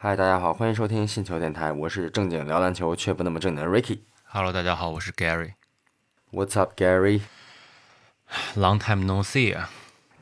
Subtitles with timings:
[0.00, 3.98] 嗨，大家好，欢迎收听信球电台，我是正经聊篮球却不那么正经的 Ricky。
[4.26, 5.54] Hello，大家好，我是 Gary。
[6.30, 9.68] What's up, Gary？Long time no see 啊！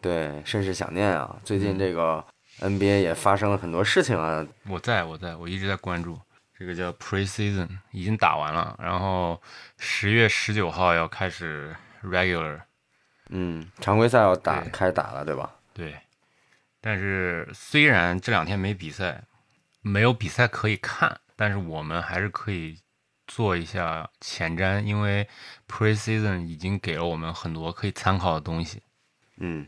[0.00, 1.38] 对，甚是想念啊！
[1.44, 2.24] 最近这个
[2.60, 4.46] NBA 也发生了很多事情啊。
[4.66, 6.18] 我在我在我一直在关注
[6.58, 9.38] 这个叫 Preseason，已经打完了，然后
[9.76, 12.62] 十月十九号要开始 Regular，
[13.28, 15.54] 嗯，常规赛要打开打了，对吧？
[15.74, 15.94] 对。
[16.80, 19.22] 但是虽然这两天没比赛，
[19.86, 22.76] 没有比赛可以看，但是我们还是可以
[23.28, 25.28] 做一下前瞻，因为
[25.68, 28.82] Preseason 已经给了我们很多可以参考的东西。
[29.36, 29.64] 嗯，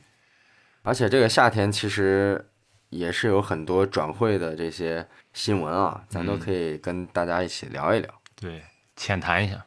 [0.82, 2.50] 而且这个夏天其实
[2.88, 8.12] 也是有很多转会的这些新闻啊，咱都可以跟大家一起聊一聊。
[8.34, 8.64] 对，
[8.96, 9.64] 浅谈一下。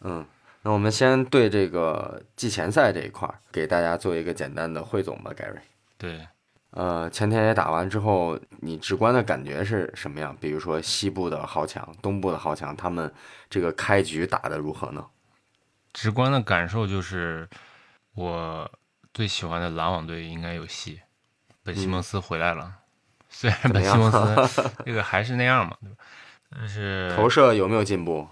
[0.00, 0.26] 嗯，
[0.62, 5.60] 那我们先对这个季前赛这一块儿给大家做一个简单的汇总吧，Gary。
[5.96, 6.26] 对，
[6.72, 10.36] 呃，前天也打完之后，你直观的感觉是什么样？
[10.40, 13.12] 比如说西部的豪强、东部的豪强，他们
[13.48, 15.04] 这个开局打得如何呢？
[15.92, 17.46] 直观的感受就是，
[18.14, 18.70] 我
[19.12, 21.00] 最喜欢的篮网队应该有戏。
[21.62, 22.74] 本西蒙斯回来了，
[23.28, 24.10] 虽然本西蒙
[24.48, 25.96] 斯 这个还是那样嘛，对吧？
[26.50, 28.26] 但是投射有没有进步？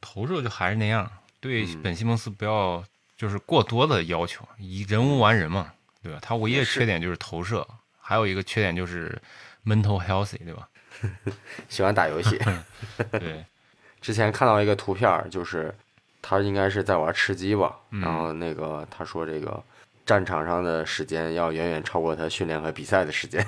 [0.00, 1.10] 投射就还是那样。
[1.40, 2.84] 对嗯本西蒙斯不要
[3.16, 6.18] 就是过多的要求，以人无完人嘛，对吧？
[6.20, 7.66] 他唯一的缺点就是投射，
[8.08, 9.20] 还有一个缺点就是
[9.64, 10.68] mental healthy，对吧？
[11.68, 12.38] 喜欢打游戏。
[13.18, 13.44] 对，
[14.00, 15.74] 之前看到一个图片，就是
[16.22, 19.60] 他应该是在玩吃鸡吧，嗯然后那个他说这个
[20.06, 23.44] 战场上的时间要远远超过他训练和比赛的时间。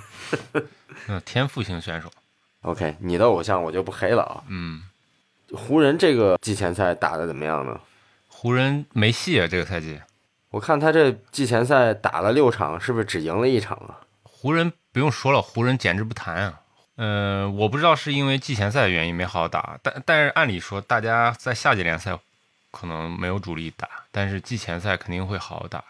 [1.07, 2.11] 那天赋型选手
[2.63, 4.43] ，OK，你的偶像我就不黑了啊。
[4.49, 4.83] 嗯，
[5.53, 7.81] 湖人这个季前赛打的怎么样呢？
[8.27, 10.01] 湖人没戏啊，这个赛季。
[10.51, 14.01] 我看他这季前赛打了六场，是不是只赢了一场啊？
[14.41, 16.61] 湖人不用说了，湖人简直不谈啊。
[16.95, 22.17] 嗯、我不知道是因为季前赛的原因没好好打，但但是按理说大家在夏季联赛
[22.71, 25.83] 可能没有主力打，但是季前赛肯定会好好打。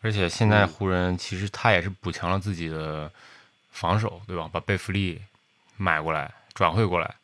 [0.00, 3.10] 而且现在湖人其实他也是补强了自己的
[3.72, 4.48] 防守，对吧？
[4.52, 5.20] 把贝弗利
[5.76, 7.14] 买过来，转会过来，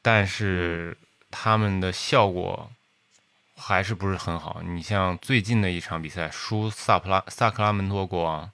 [0.00, 0.96] 但是
[1.30, 2.70] 他们的效果
[3.54, 4.62] 还是不是很好。
[4.64, 8.50] 你像最近的一场比赛输萨普拉萨克拉门托国王，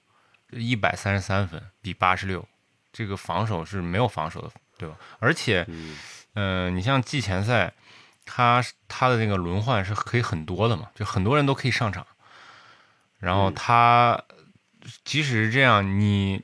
[0.51, 2.45] 一百三十三分比八十六，
[2.93, 4.95] 这个防守是没有防守的，对吧？
[5.19, 5.97] 而且，嗯
[6.33, 7.73] 嗯、你像季前赛，
[8.25, 12.05] 他他的那个轮换是可以很多的嘛，就很多人都可以上场。
[13.19, 14.23] 然后嗯他
[15.03, 16.41] 即使是这样，你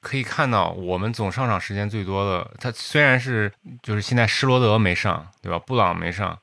[0.00, 5.58] 可以看到我们总上场时间最多的，他虽然是就是现在施罗德没上，对吧？
[5.58, 6.38] 布朗没上。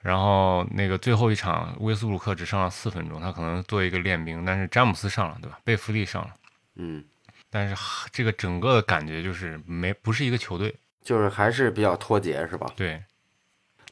[0.00, 5.58] 然后那个最后一场，威斯布鲁克只上了四分钟，他可能作为一个练兵，但是詹姆斯上了，对吧？
[5.64, 6.34] 贝弗利上了，
[6.76, 7.04] 嗯，
[7.50, 7.74] 但是
[8.12, 12.66] 这个整个的感觉就是没不是一个球队，就是还是比较脱节，是吧？
[12.74, 13.02] 对，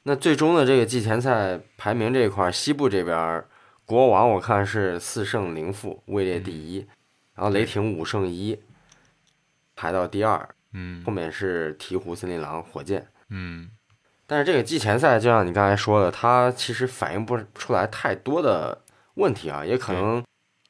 [0.03, 3.48] 那最终的这个季前赛排名这一块儿，西部这边儿
[3.84, 6.53] 国王我看是四胜零负，位列第。
[6.53, 6.87] 一，
[7.34, 8.59] 然后雷霆五胜一，
[9.76, 11.04] 排到第二，嗯。
[11.04, 13.06] 后面是鹈鹕、森林狼、火箭。
[13.28, 13.70] 嗯，
[14.26, 18.82] 但是这个季前赛，就像你刚才说的，它其实反映不出来太多的
[19.14, 20.22] 问题啊，也可能，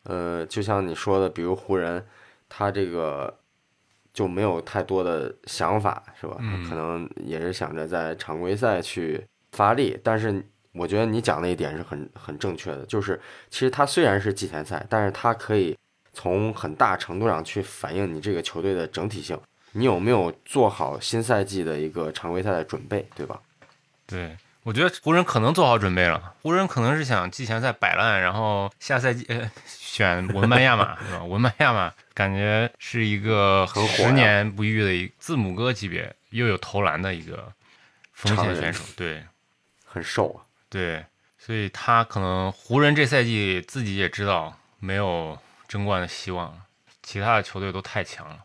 [0.05, 2.05] 呃，就像你说的，比如湖人，
[2.49, 3.39] 他这个
[4.13, 6.37] 就没有太多的想法，是吧？
[6.69, 13.21] 可能也是想着在常规赛去发力，但是我觉得你讲的一点是很很正确的，就是
[13.51, 15.77] 其实他虽然是季前赛，但是他可以
[16.13, 19.39] 从很大程度上去反映你这个球队的整体性。
[19.75, 23.41] 你有没有做好新赛季的一个常规赛的准备，对吧？
[24.07, 31.25] 对，我觉得湖人可能做好准备了，湖人可能是想季前赛摆烂，然后下赛季呃选文班亚马， 对吧？
[31.25, 37.53] 文班亚马感觉是一个十年不遇的一字母哥级别又有投篮的一个
[38.13, 39.25] 锋常人线选手，对
[39.85, 40.47] 很瘦啊。
[40.69, 41.05] 对，
[41.39, 45.37] 所以他可能湖人这赛季自己也知道没有
[45.67, 46.59] 争冠的希望了，
[47.03, 48.39] 其他的球队都太强了，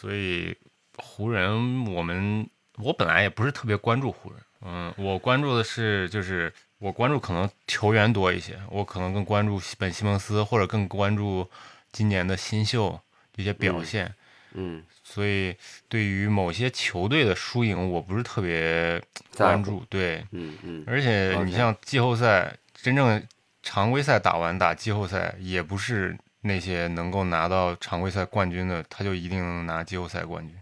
[0.00, 0.56] 所以
[0.96, 11.48] 湖人我们我本来也不是特别关注湖人，嗯，我关注的是就是我关注可能球员多一些，我可能更关注本西蒙斯或者更关注
[11.90, 13.00] 今年的新秀
[13.36, 14.14] 一些表现，
[14.52, 15.56] 嗯，所以
[15.88, 19.02] 对于某些球队的输赢我不是特别
[19.36, 20.24] 关注，对。
[20.30, 23.22] 嗯嗯，而且你像季后赛，真正
[23.62, 30.56] 常规赛打完打季后赛，也不是那些能够拿到常规赛冠军的，他就一定能拿季后赛冠军。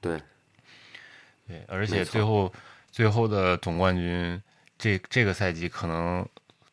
[0.00, 0.20] 对，
[1.46, 2.52] 对，而且最后
[2.98, 4.42] 最后的总冠军，
[4.76, 6.26] 这这个赛季可能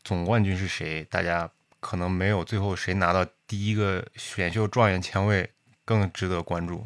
[0.03, 1.47] 总冠军是谁，大家
[1.79, 5.47] 可能没有最后谁拿到第一个选秀状元签位
[5.85, 6.83] 更值得关注。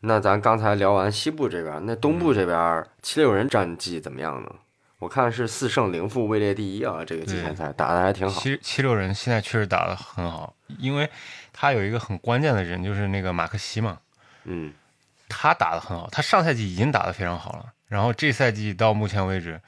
[0.00, 4.52] 那咱刚才聊完西部这边，那东部这边七六人战绩怎么样呢？
[4.98, 8.38] 我看是四胜零负，位列第一啊，这个季前赛打的还挺好。
[8.38, 11.08] 七七六人现在确实打的很好，因为
[11.50, 14.00] 他有一个很关键的人，就是那个马克西嘛，
[14.44, 14.74] 嗯，
[15.30, 19.60] 他打的很好，他上赛季已经打的非常好了，然后这赛季到目前为止，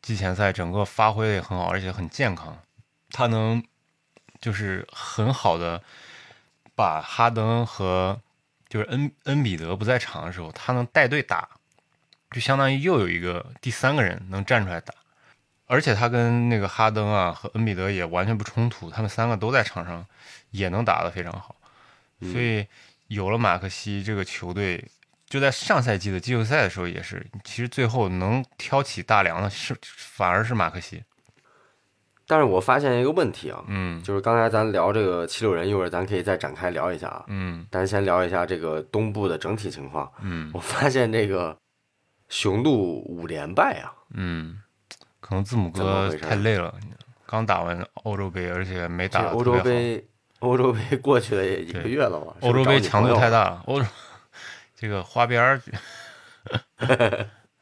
[0.00, 2.58] 季前赛整个发挥的也很好，而且很健康，
[3.10, 3.62] 他能
[4.40, 5.82] 就是很好的
[6.74, 8.20] 把哈登和
[8.68, 11.48] 就是恩恩比德不在场的时候，他能带队打，
[12.30, 14.94] 就相当于又有一个第三个人能站出来打，
[15.66, 20.04] 而且他跟那个哈登啊和恩比德也完全不冲突，他们三个都在场上
[20.50, 21.56] 也能打得非常好，
[22.20, 22.66] 所以
[23.08, 24.90] 有了马克西这个球队，
[25.32, 31.02] 就在上赛季的季后赛的时候也是，其实最后能挑起大梁的是反而是马克西，
[32.26, 37.24] 但是我发现一个问题啊，嗯就是刚才咱聊这个七六人，一会儿咱可以再展开聊一下啊。
[37.28, 40.12] 嗯咱先聊一下这个东部的整体情况。
[40.20, 41.56] 嗯我发现这个
[42.28, 44.58] 雄鹿五连败啊，嗯，
[45.18, 46.74] 可能字母哥太累了，
[47.24, 50.04] 刚打完欧洲杯，而且没打欧洲杯，
[50.40, 52.34] 欧洲杯过去了也一个月了吧？
[52.42, 53.44] 欧洲杯强度太大。
[53.44, 53.86] 大了，欧洲
[54.82, 55.62] 这个花边儿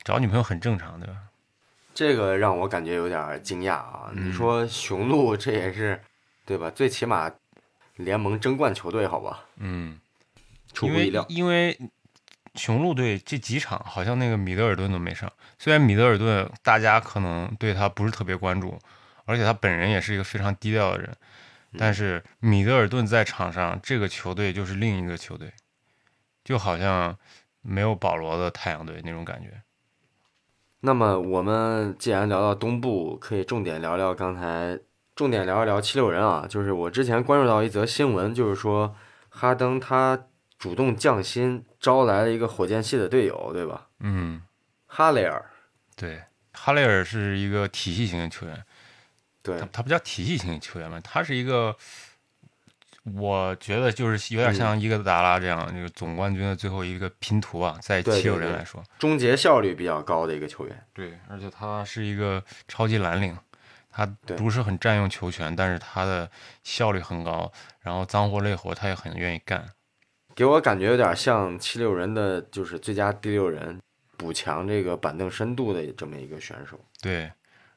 [0.02, 1.16] 找女朋友很正常，对吧？
[1.92, 4.10] 这个让我感觉有点惊讶啊！
[4.14, 6.00] 嗯你说雄鹿这也是，
[6.46, 6.70] 对吧？
[6.70, 7.30] 最起码
[7.96, 9.44] 联盟争冠球队，好吧？
[9.58, 10.00] 嗯，
[10.72, 11.26] 出乎意料。
[11.28, 11.78] 因为
[12.54, 18.78] 雄鹿队这几场好像那个米德尔顿都没上，虽然米德尔顿大家可能对他不是特别关注，
[19.26, 21.10] 而且他本人也是一个非常低调的人，
[21.72, 25.52] 嗯但是米德尔顿在场上，这个球队就是另一个球队，
[26.44, 27.16] 就好像
[27.62, 29.62] 没有保罗的太阳队那种感觉。
[30.80, 34.78] 那么我们既然聊到东部，可以重点聊聊刚才，
[35.14, 36.46] 重点聊一聊七六人啊。
[36.48, 38.96] 就是我之前关注到一则新闻，就是说
[39.28, 40.26] 哈登他
[40.58, 43.88] 主动降薪，招来了一个火箭系的队友，对吧？
[43.98, 44.42] 嗯，
[44.86, 45.50] 哈雷尔。
[45.94, 46.22] 对，
[46.54, 48.64] 哈雷尔是一个体系型的球员，
[49.42, 51.76] 对他，他不叫体系型球员嘛，他是一个，
[53.04, 60.86] 我觉得就是有点像伊戈达拉这样，这个总冠军的最后一个拼图啊，在对七六人来说，终结效率比较高的一个球员。
[60.92, 63.36] 对，而且他是一个超级蓝领，
[63.90, 64.04] 他
[64.36, 66.30] 不是很占用球权，但是他的
[66.62, 67.50] 效率很高，
[67.80, 69.66] 然后脏活累活他也很愿意干。
[70.34, 73.80] 给我感觉有点像七六人的，就是最佳第六人，
[74.16, 76.78] 补强这个板凳深度的这么一个选手。
[77.00, 77.30] 对，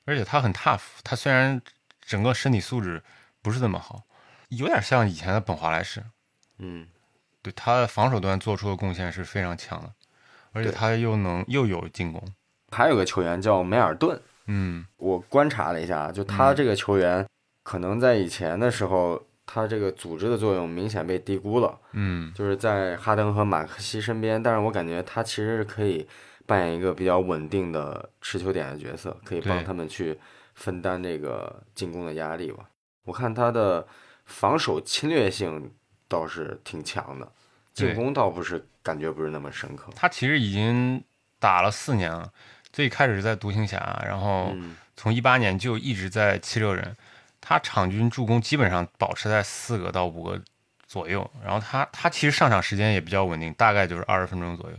[0.06, 1.62] 而且他很 tough，他虽然
[2.06, 3.02] 整个身体素质
[3.42, 4.04] 不是那么好，
[4.58, 6.04] 有点像以前的本华莱士。
[6.60, 6.88] 嗯，
[7.42, 9.92] 对他的防守端做出的贡献是非常强的，
[10.52, 12.22] 而且他又能又有进攻。
[12.72, 17.28] 还有个球员叫梅尔顿，嗯我观察了一下，就他这个球员，
[17.64, 26.08] 可能在以前的时候，他这个组织的作用明显被低估了，嗯，就是在哈登和马克西身边，但是我感觉他其实是可以
[26.46, 30.18] 扮演一个比较稳定的持球点的角色，可以帮他们去
[30.56, 32.70] 分担这个进攻的压力吧。
[33.04, 33.86] 我看他的
[34.26, 35.72] 防守侵略性
[36.08, 37.32] 倒是挺强的，
[37.74, 39.92] 进攻倒不是感觉不是那么深刻。
[39.96, 41.04] 他其实已经
[41.40, 42.32] 打了四年了，
[42.72, 46.96] 最开始是在独行侠，然后嗯，从一八年就一直在七六人，
[47.42, 50.42] 他场均助攻基本上保持在四个到五个
[50.88, 54.78] 左右，然后他他其实上场时间也比较稳定，大概就是二十分钟左右。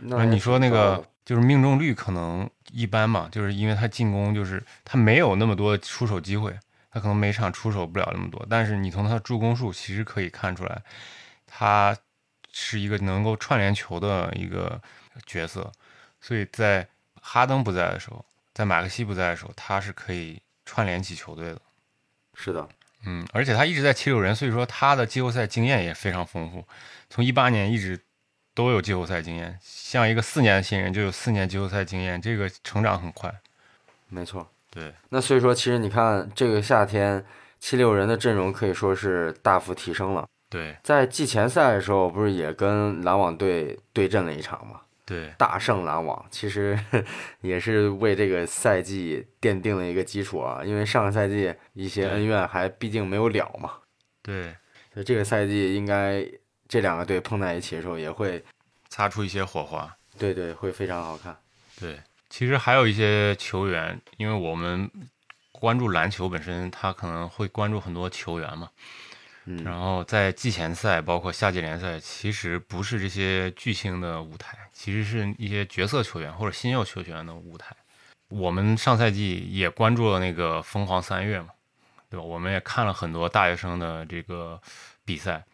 [0.00, 6.54] 那你说那个就是命中率可能一般嘛，就是因为他进攻就是他没有那么多出手机会，
[6.96, 10.80] 他可能每场出手不了那么多，但是你从他的助攻数其实可以看出来，
[11.46, 11.94] 他
[12.50, 14.80] 是一个能够串联球的一个
[15.26, 15.70] 角色，
[16.22, 16.88] 所以在
[17.20, 18.24] 哈登不在的时候，
[18.54, 21.60] 在马克西不在的时候，他是可以串联起球队的。
[22.32, 22.66] 是的，
[23.04, 26.66] 嗯，而且他一直在七六人，所以说他的季后赛经验也非常丰富，
[27.10, 28.02] 从一八年一直
[28.54, 33.30] 都有季后赛经验，像一个四年的新人就有四年季后赛经验，这个成长很快。
[34.08, 34.50] 没错。
[34.76, 37.24] 对，那所以说，其实你看这个夏天，
[37.58, 40.26] 七六人的阵容可以说是大幅提升了。
[40.50, 44.82] 对，在季前赛的时候，不是也跟篮网队对阵了一场吗？
[45.06, 46.78] 对，大胜篮网，其实
[47.40, 50.62] 也是为这个赛季奠定了一个基础啊。
[50.62, 53.72] 因为上个赛季一些恩怨还毕竟没有了嘛，
[54.22, 54.54] 对，
[54.92, 56.22] 所以这个赛季应该
[56.68, 58.44] 这两个队碰在一起的时候，也会
[58.90, 59.90] 擦出一些火花。
[60.18, 61.36] 对对会非常好看。
[61.78, 64.90] 对，其实还有一些球员，因为我们
[65.52, 68.68] 关注篮球本身，他可能会关注很多球员嘛。
[69.44, 77.74] 嗯，然后在季前赛，包括夏季联赛，其实不是这些巨星的舞台，其实是一些角色球员或者新秀球员的舞台。
[78.28, 81.50] 我们上赛季也关注了那个疯狂三月嘛，
[82.10, 82.26] 对吧？
[82.26, 84.60] 我们也看了很多大学生的这个
[85.04, 85.44] 比赛，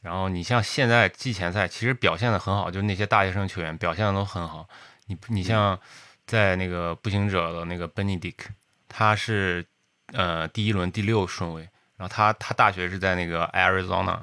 [0.00, 4.68] 然后你像现在季前赛其实表现的很好，就是那些大学生球员表现的都很好。
[5.06, 5.78] 你你像
[6.26, 8.46] 在那个步行者的那个 Benedict，
[8.88, 9.66] 他是
[10.12, 14.18] 呃第一轮第六顺位，然后他他大学是在那个 Arizona，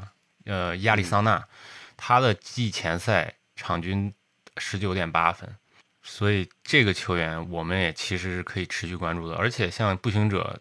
[0.46, 1.48] 呃亚利桑那，
[1.96, 4.12] 他的季前赛场均
[4.58, 5.56] 十九点八分，
[6.02, 9.36] 所以这个球员我们也其实是可以持续关注的。
[9.36, 10.60] 而且像步行者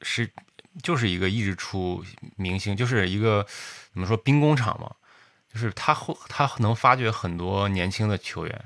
[0.00, 0.30] 是
[0.82, 2.02] 就是一个一直出
[2.36, 3.46] 明星，就是一个
[3.92, 4.90] 怎么说兵工厂嘛，
[5.52, 8.64] 就是他后他能发掘很多年轻的球员。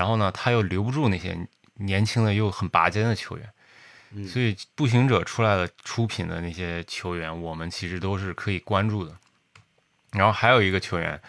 [0.00, 1.36] 然后呢，他又留不住那些
[1.74, 9.14] 年轻的又很拔尖的球员，所以步行者出来的出品的那些球员，我们其实都是可以关注的。
[10.12, 11.20] 然后还有一个球员，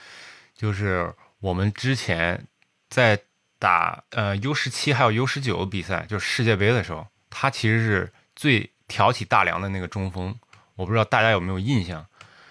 [0.55, 2.47] 就是我们之前
[2.89, 3.19] 在
[3.59, 10.33] 打呃 U 十七还有 U 十九比赛，就是世界杯的时候，他其实是最挑起大梁的那个中锋。
[10.75, 12.05] 我不知道大家有没有印象？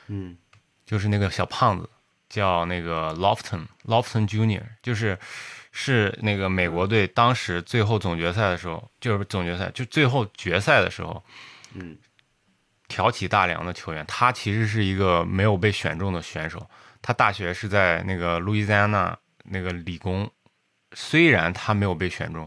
[0.09, 0.37] 嗯，
[0.85, 1.89] 就是那个小胖子，
[2.29, 5.19] 叫那个 Lofton，Lofton Junior，就是。
[5.83, 11.25] 是那个美国队当时最后总决赛的时候，就是总决赛就最后决赛的时候，
[11.73, 11.97] 嗯，
[12.87, 16.69] 挑起大梁的球员，他其实是一个没有被选中的选手。
[17.01, 20.31] 他大学是在那个路易斯安那那个理工，
[20.93, 22.47] 虽然他没有被选中，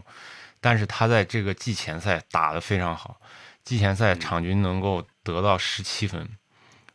[0.60, 3.20] 但是他在这个季前赛打得非常好，
[3.64, 6.28] 季前赛场均能够得到十七分，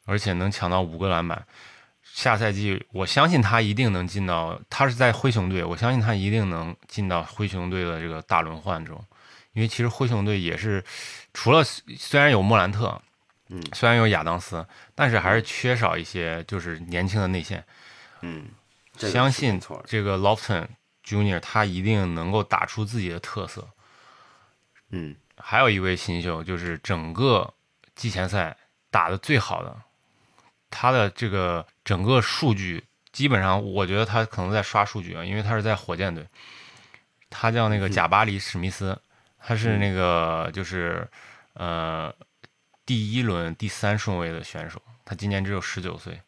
[0.05, 1.46] 而且能抢到五个篮板。
[2.19, 4.59] 下赛季，我相信他一定能进到。
[4.69, 9.01] 他是在灰熊队，我相信他一定能进到灰熊队的这个大轮换中。
[9.53, 10.83] 因为其实灰熊队也是，
[11.33, 13.01] 除了虽然有莫兰特，
[13.47, 17.63] 嗯，虽然有亚当斯，但是还是缺少一些就是年轻的内线。
[18.19, 18.49] 嗯，
[18.97, 20.67] 相信这个 Lofton
[21.05, 23.65] Junior 他一定能够打出自己的特色。
[24.89, 27.53] 嗯，还有一位新秀，就是整个
[27.95, 28.57] 季前赛
[28.91, 29.73] 打的最好的。
[30.71, 36.24] 他的这个整个数据，基本上我觉得他可能在刷数据啊，因为他是在火箭队。
[37.31, 39.01] 他叫那个贾巴里史密斯，
[39.39, 41.10] 他是那个就是
[41.53, 42.13] 呃
[42.86, 46.22] 第一轮第三顺位的选手，他今年只有十九岁。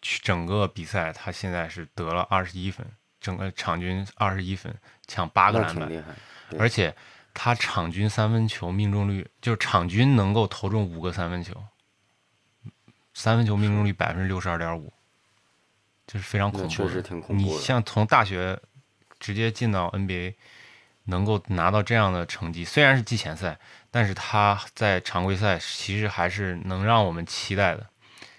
[0.00, 2.86] 整个比赛他现在是得了二十一分，
[3.20, 4.72] 整个场均二十一分，
[5.08, 5.90] 抢八个篮板，
[6.60, 6.94] 而且
[7.34, 11.60] 他场均三分球命中率就是场均能够投中五个三分球。
[13.14, 14.92] 三分球命中率百分之六十二点五，
[16.06, 16.68] 就是非常恐怖。
[16.68, 18.58] 确实挺恐怖你像从大学
[19.18, 20.34] 直接进到 NBA，
[21.04, 23.58] 能够拿到这样的成绩，虽然是季前赛，
[23.90, 27.86] 但是他在常规赛其实还是能让我们期待的。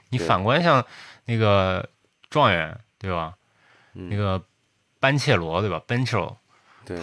[0.09, 0.85] 你反观像
[1.25, 1.89] 那个
[2.29, 3.33] 状元，对吧？
[3.93, 4.43] 那个
[4.99, 5.81] 班切罗，对吧？
[5.87, 6.37] 班切罗，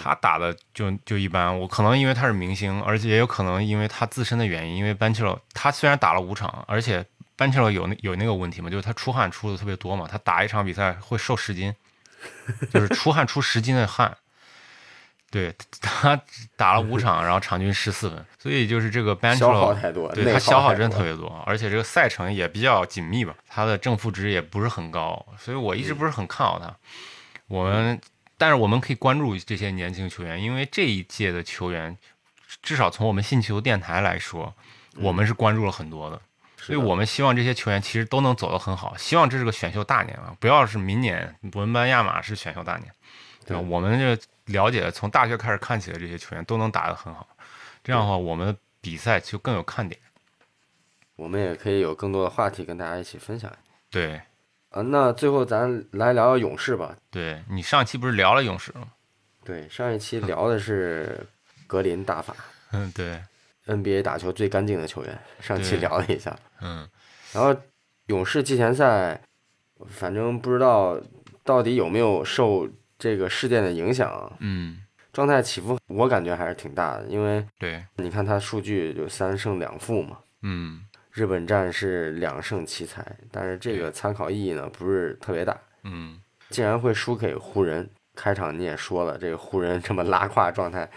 [0.03, 1.59] 他打的就就一般。
[1.59, 4.77] 我可能因为他是明星，而且也有可能因为他自身的原因。
[4.77, 7.05] 因为班切罗他虽然打了五场，而且
[7.41, 11.75] 班切罗有那有那个问题嘛，就是他出汗出的特别多嘛，他打一场比赛会瘦十斤，
[12.71, 14.15] 就是出汗出十斤的汗。
[15.31, 16.21] 对 他
[16.57, 19.73] 打了五场，然后场均十四分，所以就是这个班切罗
[20.13, 26.77] 对他消耗真特别多，而且这个赛程也比较紧密吧，他的正负值也不是很高，所以我一直不是很看好他。
[27.47, 27.99] 我们
[28.37, 31.97] 但是我们可以关注这些年轻球员，因为这一届的球员，
[32.61, 34.53] 至少从我们信球电台来说，
[34.97, 36.21] 我们是关注了很多的。
[36.63, 42.93] 所以我们希望这些球员其实都能走得很好，希望这是个选秀大年啊，不要是明年文班亚马是选秀大年，
[43.47, 43.63] 对吧？
[43.63, 44.17] 我们这
[44.53, 47.27] 了解从大学开始看起的这些球员都能打得很好，
[47.83, 50.01] 这样的话我们的比赛就更有看点，
[51.17, 53.51] 我们也可以有更多的话题跟大家一起分享。
[53.91, 54.21] 对，
[54.71, 56.95] 啊，那最后咱来聊聊勇士吧。
[57.11, 58.89] 对你上期不是聊了勇士吗？
[59.45, 61.27] 对，上一期聊的是
[61.67, 62.37] 格林大法。
[62.73, 63.21] 嗯，对。
[63.71, 66.89] NBA 打球最干净的球员，上期聊了一下，嗯，
[67.33, 67.55] 然后
[68.07, 69.21] 勇士季前赛，
[69.87, 71.01] 反正不知道
[71.45, 74.81] 到底有没有受这个事件的影响，嗯，
[75.13, 90.91] 状态起伏我感觉还是挺大的，因为对，你看他数据就三胜两负嘛，嗯，日本站是两胜七才，但是这个参考意义呢不是特别大，嗯，竟然会输给湖人，开场你也说了，这个湖人这么拉胯状态。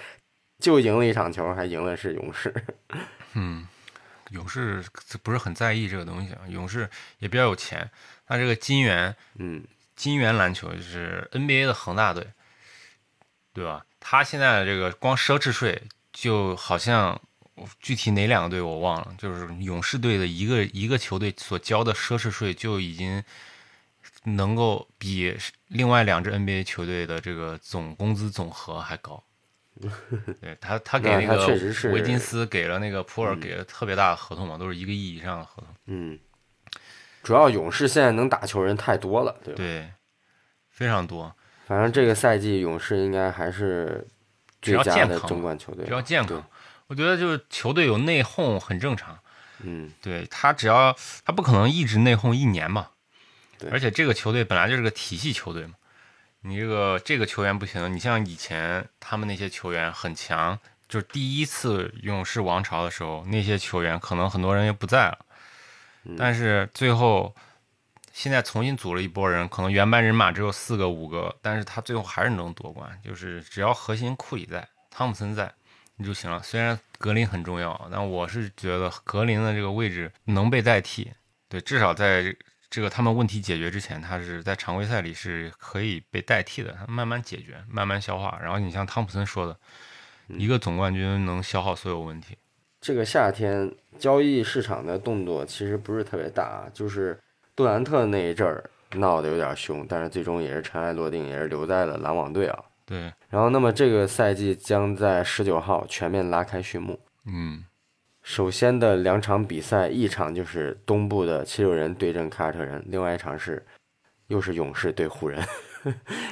[0.64, 2.54] 就赢了一场球，还赢了是勇士。
[3.34, 3.68] 嗯，
[4.30, 4.82] 勇士
[5.22, 6.40] 不是很在意这个东西啊。
[6.48, 6.90] 勇士
[7.20, 7.92] 也比较有钱，
[8.28, 9.62] 那这个金元，嗯，
[9.94, 12.26] 金元篮球就是 NBA 的恒大队，
[13.52, 13.86] 对吧？
[14.00, 17.20] 他现在的这个光奢侈税，就好像
[17.82, 23.22] 具体哪两个队我忘了，就是勇士队的一个一个球队所交的奢侈税就已经
[24.24, 29.22] 能够比另外两支 NBA 球队的这个总工资总和还高。
[30.40, 31.48] 对他，他给那个
[31.92, 35.68] 维金斯给了那个普尔给了特别大的合同嘛，都是一个亿以上的合同。
[35.88, 36.20] 嗯，
[37.24, 39.58] 主要勇士现在能打球人太多了，对吧？
[39.58, 39.92] 对，
[40.70, 44.06] 非常多，反正这个赛季勇士应该还是
[44.62, 46.44] 最佳的争冠球队，只要健康，
[46.88, 49.18] 我觉得就是球队有内讧很正常。
[49.66, 52.90] 嗯，对他只要他不可能一直内讧一年嘛，
[53.58, 55.74] 对而且这个球队本来就是个体系球队嘛，
[56.44, 65.26] 你这个这个球员不行，你像以前他们那些球员很强，就是第一次勇士王朝的时候，那些球员可能很多人也不在了，
[66.04, 67.36] 嗯但是最后
[68.12, 75.52] 现在重新组了一波人，可能原班人马只有四个五个，但是他最后还是能夺冠，就是只要核心库里在，汤普森在。
[76.04, 76.42] 就行了。
[76.42, 81.10] 虽然格林很重要，但我是觉得格林的这个位置能被代替。
[81.48, 82.36] 对，至少在
[82.74, 88.40] 这个他们问题解决之前，他是在常规赛里是可以被代替的，他慢慢解决，慢慢消化。
[88.42, 89.56] 然后你像汤普森说的，
[90.30, 92.36] 一个总冠军能消耗所有问题。
[92.82, 97.16] 这个夏天交易市场的动作其实不是特别大，就是
[97.56, 102.58] 杜兰特那一阵儿闹得有点凶，但是最终也是尘埃落定，也是留在了篮网队啊。
[102.88, 107.00] 对，然后，那么这个赛季将在十九号全面拉开序幕。
[107.26, 107.64] 嗯，
[108.24, 113.64] 首先的两场比赛，一场就是东部的七六人对阵凯尔特人，另外一场是
[114.28, 115.46] 又是勇士对湖人。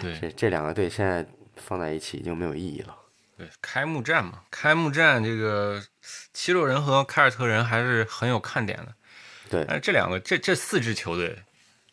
[0.01, 2.97] 对 这这两个队现在放在一起已经没有意义了。
[3.37, 5.83] 对，开幕战嘛，开幕战这个
[6.31, 8.95] 七六人和凯尔特人还是很有看点的。
[9.49, 11.39] 对但是这两个这这四支球队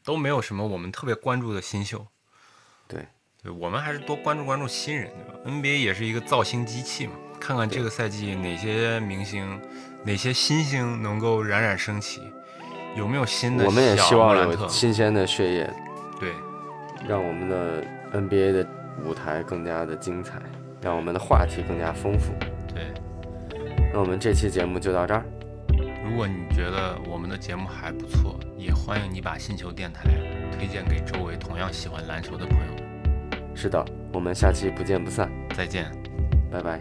[0.04, 2.06] 都没有什么我们特别关注的新秀。
[2.86, 3.08] 对，
[3.42, 7.14] 对，我们还是多关注关注新人，对吧？NBA 也是一个造星机器嘛，
[7.48, 9.58] 看看这个赛季哪些明星、
[10.04, 12.20] 哪些新星能够冉冉升起，
[12.94, 15.74] 有没有新的我们也希望有新鲜的血液，
[16.20, 16.34] 对，
[17.08, 18.68] 让我们的 NBA 的
[19.02, 20.34] 舞台更加的精彩，
[20.82, 22.34] 让我们的话题更加丰富。
[22.74, 22.92] 对。
[23.94, 25.24] 那我们这期节目就到这儿，
[26.04, 30.02] 如果你觉得我们的节目还不错，也欢迎你把星球电台
[30.52, 33.56] 推荐给周围同样喜欢篮球的朋友们。
[33.56, 35.90] 是的，我们下期不见不散，再见。
[36.52, 36.78] 拜拜。